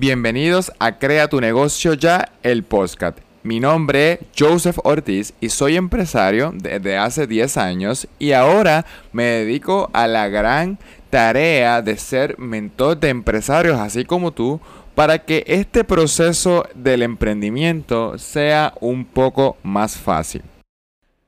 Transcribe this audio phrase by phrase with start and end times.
[0.00, 3.18] Bienvenidos a Crea tu negocio ya, el podcast.
[3.42, 9.24] Mi nombre es Joseph Ortiz y soy empresario desde hace 10 años y ahora me
[9.24, 10.78] dedico a la gran
[11.10, 14.58] tarea de ser mentor de empresarios así como tú
[14.94, 20.40] para que este proceso del emprendimiento sea un poco más fácil.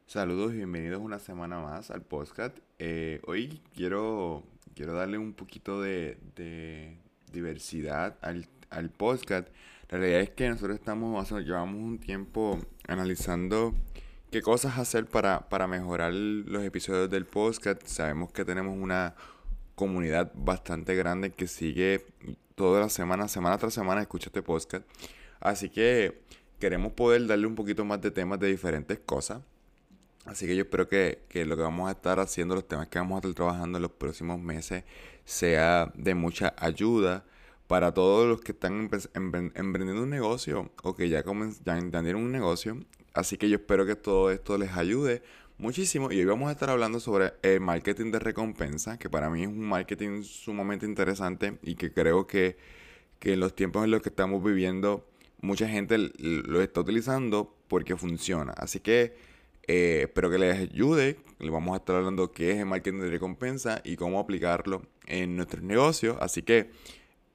[0.07, 2.57] Saludos y bienvenidos una semana más al podcast.
[2.79, 4.45] Eh, hoy quiero,
[4.75, 6.97] quiero darle un poquito de, de
[7.31, 9.49] diversidad al al podcast,
[9.93, 12.59] la realidad es que nosotros estamos, llevamos un tiempo
[12.89, 13.75] analizando
[14.31, 17.83] qué cosas hacer para, para mejorar los episodios del podcast.
[17.85, 19.15] Sabemos que tenemos una
[19.75, 22.07] comunidad bastante grande que sigue
[22.55, 24.87] toda la semana, semana tras semana, escucha este podcast.
[25.41, 26.23] Así que
[26.59, 29.43] queremos poder darle un poquito más de temas de diferentes cosas.
[30.25, 32.99] Así que yo espero que, que, lo que vamos a estar haciendo, los temas que
[32.99, 34.85] vamos a estar trabajando en los próximos meses,
[35.27, 37.27] sea de mucha ayuda
[37.73, 41.25] para todos los que están emprendiendo un negocio o que ya,
[41.65, 42.77] ya entendieron un negocio.
[43.15, 45.23] Así que yo espero que todo esto les ayude
[45.57, 46.13] muchísimo.
[46.13, 49.49] Y hoy vamos a estar hablando sobre el marketing de recompensa, que para mí es
[49.49, 52.59] un marketing sumamente interesante y que creo que,
[53.19, 55.09] que en los tiempos en los que estamos viviendo,
[55.41, 58.53] mucha gente lo está utilizando porque funciona.
[58.53, 59.15] Así que
[59.67, 61.17] eh, espero que les ayude.
[61.39, 65.37] Le vamos a estar hablando qué es el marketing de recompensa y cómo aplicarlo en
[65.37, 66.19] nuestros negocios.
[66.21, 66.71] Así que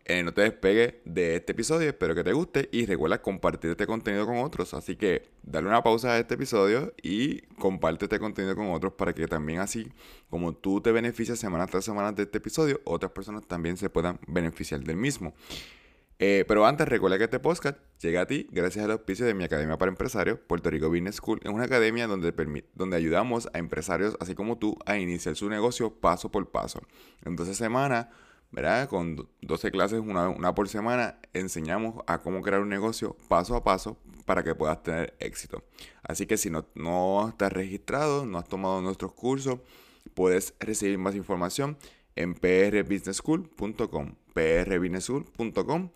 [0.09, 3.85] eh, no te despegues de este episodio, espero que te guste y recuerda compartir este
[3.85, 4.73] contenido con otros.
[4.73, 9.13] Así que dale una pausa a este episodio y comparte este contenido con otros para
[9.13, 9.91] que también así
[10.29, 14.17] como tú te beneficias semana tras semana de este episodio, otras personas también se puedan
[14.27, 15.33] beneficiar del mismo.
[16.19, 19.43] Eh, pero antes, recuerda que este podcast llega a ti gracias al auspicio de mi
[19.43, 21.41] Academia para Empresarios, Puerto Rico Business School.
[21.43, 22.33] Es una academia donde,
[22.73, 26.81] donde ayudamos a empresarios, así como tú, a iniciar su negocio paso por paso.
[27.25, 28.07] En 12 semanas
[28.51, 28.89] ¿verdad?
[28.89, 33.97] Con 12 clases, una, por semana, enseñamos a cómo crear un negocio paso a paso
[34.25, 35.63] para que puedas tener éxito.
[36.03, 39.59] Así que si no, no estás registrado, no has tomado nuestros cursos,
[40.13, 41.77] puedes recibir más información
[42.15, 45.89] en prbusinessschool.com, prbusinessschool.com.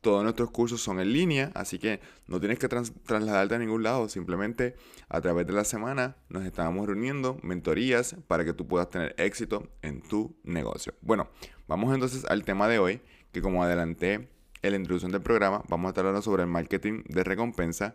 [0.00, 4.08] Todos nuestros cursos son en línea, así que no tienes que trasladarte a ningún lado.
[4.08, 4.76] Simplemente
[5.08, 9.68] a través de la semana nos estamos reuniendo mentorías para que tú puedas tener éxito
[9.82, 10.94] en tu negocio.
[11.00, 11.28] Bueno,
[11.68, 14.30] Vamos entonces al tema de hoy, que como adelanté
[14.62, 17.94] en la introducción del programa, vamos a estar hablando sobre el marketing de recompensa.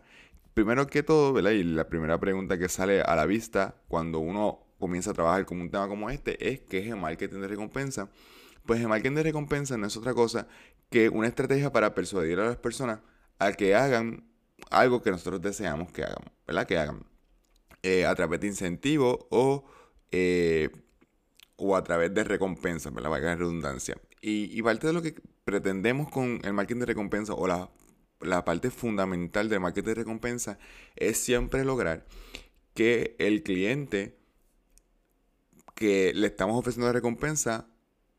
[0.54, 1.50] Primero que todo, ¿verdad?
[1.50, 5.60] Y la primera pregunta que sale a la vista cuando uno comienza a trabajar con
[5.60, 8.08] un tema como este es ¿qué es el marketing de recompensa?
[8.64, 10.46] Pues el marketing de recompensa no es otra cosa
[10.88, 13.00] que una estrategia para persuadir a las personas
[13.40, 14.24] a que hagan
[14.70, 16.64] algo que nosotros deseamos que hagan, ¿verdad?
[16.64, 17.04] Que hagan
[17.82, 19.64] eh, a través de incentivos o
[20.12, 20.70] eh,
[21.56, 23.96] o a través de recompensas, la Valga redundancia.
[24.20, 27.70] Y, parte de lo que pretendemos con el marketing de recompensa o la,
[28.20, 30.58] la parte fundamental del marketing de recompensa
[30.96, 32.06] es siempre lograr
[32.72, 34.16] que el cliente
[35.74, 37.68] que le estamos ofreciendo de recompensa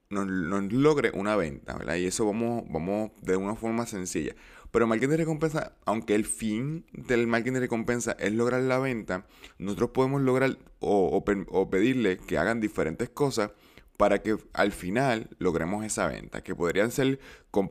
[0.09, 0.27] nos,
[0.71, 1.95] logre una venta, ¿verdad?
[1.95, 4.35] Y eso vamos, vamos de una forma sencilla.
[4.75, 9.25] Pero marketing de recompensa, aunque el fin del marketing de recompensa es lograr la venta,
[9.57, 11.23] nosotros podemos lograr o,
[11.71, 13.51] pedirle que hagan diferentes cosas
[13.95, 16.43] para que al final logremos esa venta.
[16.43, 17.19] Que podrían ser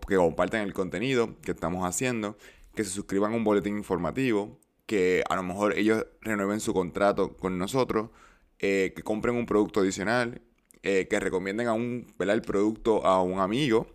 [0.08, 2.38] que compartan el contenido que estamos haciendo,
[2.74, 7.36] que se suscriban a un boletín informativo, que a lo mejor ellos renueven su contrato
[7.36, 8.08] con nosotros,
[8.60, 10.40] eh, que compren un producto adicional,
[10.82, 13.94] eh, que recomienden a un, el producto a un amigo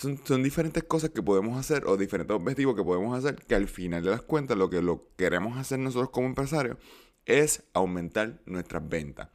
[0.00, 4.02] son, diferentes cosas que podemos hacer o diferentes objetivos que podemos hacer que al final
[4.02, 6.78] de las cuentas lo que lo queremos hacer nosotros como empresarios
[7.26, 9.28] es aumentar nuestras ventas.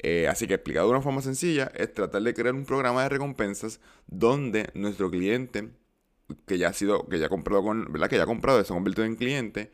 [0.00, 3.08] Eh, así que explicado de una forma sencilla es tratar de crear un programa de
[3.08, 5.70] recompensas donde nuestro cliente
[6.46, 8.08] que ya ha sido, que ya ha comprado con, ¿verdad?
[8.08, 9.72] Que ya ha comprado, se ha convertido en cliente,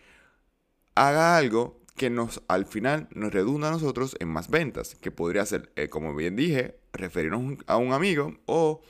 [0.95, 5.45] haga algo que nos al final nos redunda a nosotros en más ventas, que podría
[5.47, 8.83] ser, eh, como bien dije, referirnos a un amigo o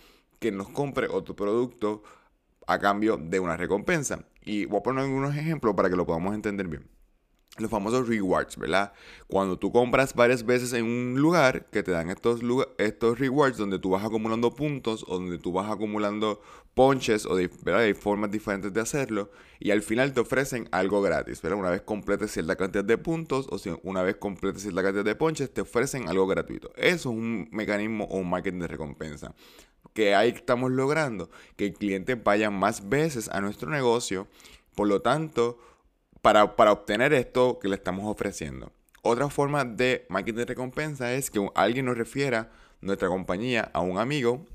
[0.45, 2.03] que nos compre otro producto
[2.67, 4.27] a cambio de una recompensa.
[4.43, 6.87] Y voy a poner algunos ejemplos para que lo podamos entender bien.
[7.57, 8.93] Los famosos rewards, ¿verdad?
[9.27, 12.41] Cuando tú compras varias veces en un lugar, que te dan estos,
[12.77, 16.43] estos rewards donde tú vas acumulando puntos o donde tú vas acumulando
[16.75, 17.83] ponches, o ¿verdad?
[17.83, 19.31] hay formas diferentes de hacerlo,
[19.61, 21.59] y al final te ofrecen algo gratis, ¿verdad?
[21.59, 25.55] Una vez completes cierta cantidad de puntos o una vez completes cierta cantidad de ponches,
[25.55, 26.71] te ofrecen algo gratuito.
[26.77, 29.35] Eso es un mecanismo o un marketing de recompensa
[29.95, 34.29] que ahí estamos logrando que el cliente vaya más veces a nuestro negocio,
[34.75, 35.59] por lo tanto,
[36.21, 38.73] para, obtener esto que le estamos ofreciendo.
[39.03, 42.51] Otra forma de marketing de recompensa es que alguien nos refiera
[42.81, 44.47] nuestra compañía a un amigo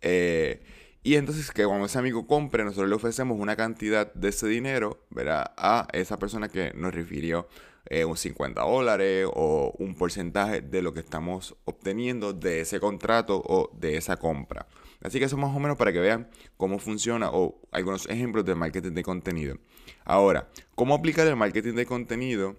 [0.00, 0.62] eh,
[1.02, 5.04] Y entonces que cuando ese amigo compre, nosotros le ofrecemos una cantidad de ese dinero,
[5.10, 5.52] ¿verdad?
[5.56, 7.48] A esa persona que nos refirió
[7.86, 13.42] eh, un 50 dólares o un porcentaje de lo que estamos obteniendo de ese contrato
[13.44, 14.66] o de esa compra.
[15.02, 18.54] Así que eso más o menos para que vean cómo funciona o algunos ejemplos de
[18.54, 19.56] marketing de contenido.
[20.04, 22.56] Ahora, ¿cómo aplicar el marketing de contenido?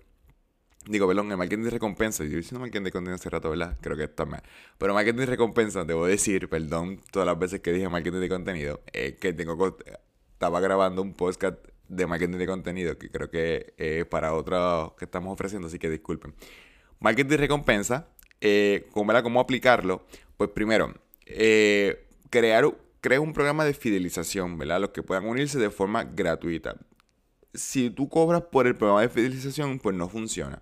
[0.88, 2.23] Digo, perdón, el marketing de recompensa.
[2.23, 3.77] Yo diciendo marketing de contenido hace rato, ¿verdad?
[3.81, 4.41] Creo que está mal.
[4.79, 8.81] Pero marketing de recompensa, debo decir, perdón, todas las veces que dije marketing de contenido,
[8.91, 9.77] es que tengo
[10.33, 11.59] estaba grabando un podcast
[11.92, 15.90] de marketing de contenido que creo que es para otro que estamos ofreciendo, así que
[15.90, 16.34] disculpen.
[17.00, 18.08] Marketing de recompensa,
[18.40, 20.06] eh, ¿cómo, ¿cómo aplicarlo?
[20.38, 20.94] Pues primero,
[21.26, 22.66] eh, crear,
[23.02, 24.82] crear un programa de fidelización, ¿verdad?
[24.82, 26.78] Los que puedan unirse de forma gratuita
[27.54, 30.62] si tú cobras por el programa de fidelización, pues no funciona.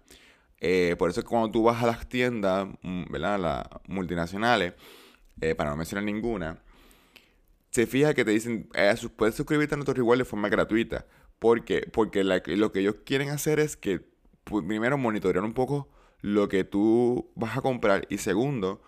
[0.60, 3.40] Eh, por eso es que cuando tú vas a las tiendas, mm, ¿verdad?
[3.40, 4.74] Las multinacionales,
[5.42, 6.62] eh, para no mencionar ninguna,
[7.72, 8.68] se fija que te dicen,
[9.16, 11.06] puedes suscribirte a nuestro reward de forma gratuita.
[11.40, 11.90] ¿Por qué?
[11.92, 14.02] Porque lo que ellos quieren hacer es que,
[14.44, 15.90] pues, primero, monitorear un poco
[16.22, 18.82] lo que tú vas a comprar y segundo,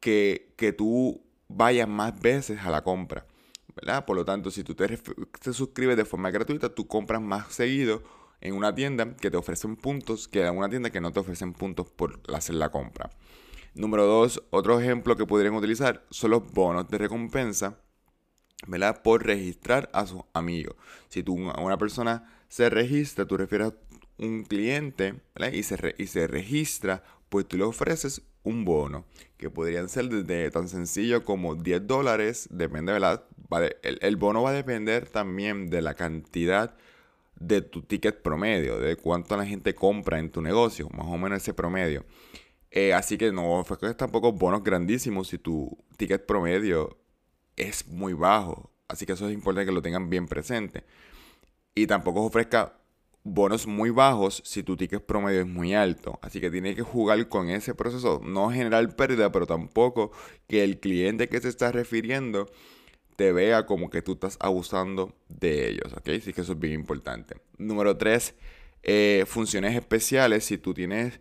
[0.00, 3.26] que, que tú vayas más veces a la compra.
[4.06, 4.98] Por lo tanto, si tú te,
[5.52, 8.02] suscribes de forma gratuita, tú compras más seguido
[8.40, 11.52] en una tienda que te ofrecen puntos que en una tienda que no te ofrecen
[11.52, 13.10] puntos por hacer la compra.
[13.74, 17.78] Número dos, otro ejemplo que podrían utilizar son los bonos de recompensa,
[18.66, 19.02] ¿verdad?
[19.02, 20.76] Por registrar a sus amigos.
[21.08, 23.74] Si tú, una persona se registra, tú refieres a
[24.18, 25.14] un cliente,
[25.52, 29.04] Y se, y se registra, pues tú le ofreces un bono,
[29.36, 33.24] que podrían ser desde tan sencillo como 10 dólares, depende, ¿verdad?
[33.82, 36.74] el, el, bono va a depender también de la cantidad
[37.38, 41.42] de tu ticket promedio, de cuánto la gente compra en tu negocio, más o menos
[41.42, 42.04] ese promedio.
[42.70, 46.98] Eh, así que no ofrezcas tampoco bonos grandísimos si tu ticket promedio
[47.58, 48.70] es muy bajo.
[48.88, 50.84] Así que eso es importante que lo tengan bien presente.
[51.74, 52.78] Y tampoco ofrezca
[53.24, 56.18] bonos muy bajos si tu ticket promedio es muy alto.
[56.22, 58.20] Así que tienes que jugar con ese proceso.
[58.24, 60.12] No generar pérdida, pero tampoco
[60.46, 62.46] que el cliente que se está refiriendo
[63.16, 65.92] te vea como que tú estás abusando de ellos.
[65.92, 67.36] Así que eso es bien importante.
[67.58, 68.34] Número 3.
[68.84, 70.44] Eh, funciones especiales.
[70.44, 71.20] Si tú tienes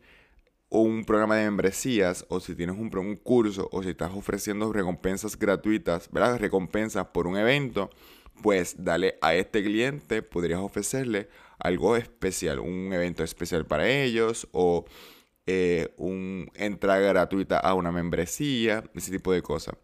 [0.69, 5.38] un programa de membresías o si tienes un, un curso o si estás ofreciendo recompensas
[5.38, 6.40] gratuitas, ¿verdad?
[6.40, 7.90] Recompensas por un evento,
[8.42, 11.30] pues dale a este cliente, podrías ofrecerle
[11.60, 14.86] algo especial, un evento especial para ellos o
[15.46, 19.75] eh, un entrada gratuita a una membresía, ese tipo de cosas.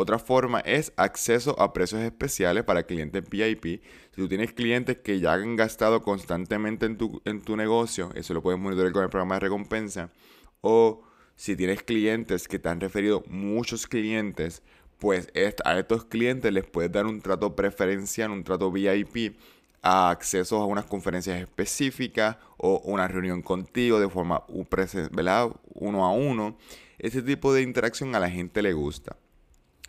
[0.00, 3.82] Otra forma es acceso a precios especiales para clientes VIP.
[4.12, 8.32] Si tú tienes clientes que ya han gastado constantemente en tu, en tu negocio, eso
[8.32, 10.12] lo puedes monitorear con el programa de recompensa.
[10.60, 11.02] O
[11.34, 14.62] si tienes clientes que te han referido muchos clientes,
[15.00, 15.32] pues
[15.64, 19.36] a estos clientes les puedes dar un trato preferencial, un trato VIP
[19.82, 26.56] a acceso a unas conferencias específicas o una reunión contigo de forma uno a uno.
[27.00, 29.16] Ese tipo de interacción a la gente le gusta.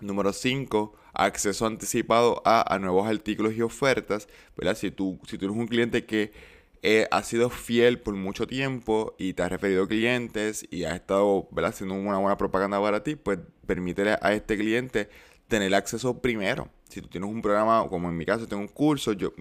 [0.01, 4.27] Número 5, acceso anticipado a, nuevos artículos y ofertas.
[4.75, 6.31] Si, tú, si tú eres un cliente que
[6.81, 11.49] eh, ha sido fiel por mucho tiempo y te ha referido clientes y ha estado
[11.63, 15.09] haciendo una buena propaganda para ti, pues permítele a este cliente
[15.49, 16.69] tener acceso primero.
[16.87, 19.33] Si tú tienes un programa, como en mi caso, tengo un curso, yo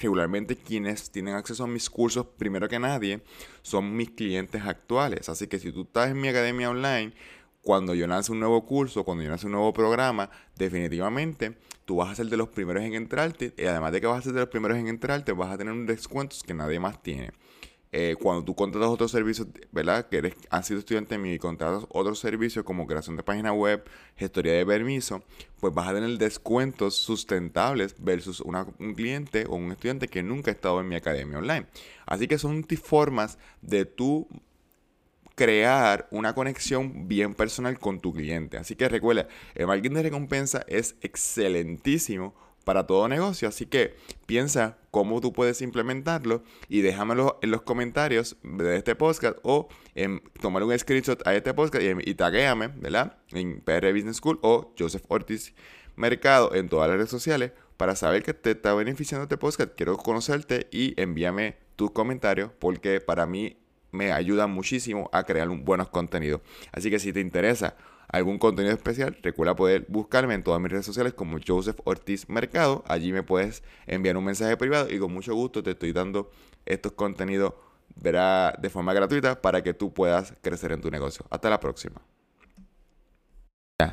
[0.00, 3.20] regularmente quienes tienen acceso a mis cursos primero que nadie
[3.62, 5.28] son mis clientes actuales.
[5.28, 7.12] Así que si tú estás en mi academia online,
[7.66, 12.12] cuando yo lance un nuevo curso, cuando yo lance un nuevo programa, definitivamente tú vas
[12.12, 14.38] a ser de los primeros en entrarte y además de que vas a ser de
[14.38, 17.32] los primeros en entrarte, vas a tener un descuentos que nadie más tiene.
[17.90, 20.08] Eh, cuando tú contratas otros servicios, ¿verdad?
[20.08, 23.82] Que eres, has sido estudiante mío y contratas otros servicios como creación de página web,
[24.14, 25.24] gestoría de permiso,
[25.58, 30.54] pues vas a tener descuentos sustentables versus un cliente o un estudiante que nunca ha
[30.54, 31.66] estado en mi academia online.
[32.06, 34.28] Así que son formas de tú
[35.36, 38.56] crear una conexión bien personal con tu cliente.
[38.56, 43.46] Así que recuerda, el marketing de recompensa es excelentísimo para todo negocio.
[43.46, 43.94] Así que
[44.26, 50.20] piensa cómo tú puedes implementarlo y déjamelo en los comentarios de este podcast o en,
[50.40, 53.18] tomar un screenshot a este podcast y, y taguéame, ¿verdad?
[53.30, 55.54] En PR Business School o Joseph Ortiz
[55.94, 59.74] Mercado en todas las redes sociales para saber que te está beneficiando este podcast.
[59.76, 63.58] Quiero conocerte y envíame tus comentarios porque para mí
[63.96, 66.40] me ayuda muchísimo a crear buenos contenidos.
[66.72, 67.76] Así que si te interesa
[68.08, 72.84] algún contenido especial, recuerda poder buscarme en todas mis redes sociales como Joseph Ortiz Mercado.
[72.86, 76.30] Allí me puedes enviar un mensaje privado y con mucho gusto te estoy dando
[76.64, 77.54] estos contenidos
[77.96, 81.24] de forma gratuita para que tú puedas crecer en tu negocio.
[81.30, 82.00] Hasta la próxima.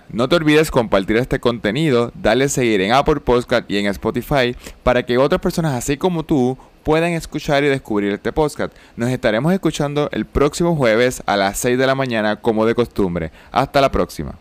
[0.07, 5.03] No te olvides compartir este contenido, darle seguir en Apple Podcast y en Spotify para
[5.03, 8.73] que otras personas así como tú puedan escuchar y descubrir este podcast.
[8.95, 13.33] Nos estaremos escuchando el próximo jueves a las 6 de la mañana como de costumbre.
[13.51, 14.35] Hasta la próxima.